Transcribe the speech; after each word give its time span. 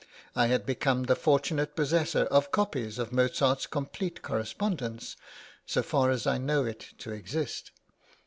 I 0.35 0.47
had 0.47 0.65
become 0.65 1.03
the 1.03 1.15
fortunate 1.15 1.75
possessor 1.75 2.23
of 2.31 2.51
copies 2.51 2.97
of 2.97 3.11
Mozart's 3.11 3.67
complete 3.67 4.23
correspondence, 4.23 5.15
so 5.67 5.83
far 5.83 6.09
as 6.09 6.25
I 6.25 6.39
know 6.39 6.65
it 6.65 6.93
to 6.97 7.11
exist. 7.11 7.69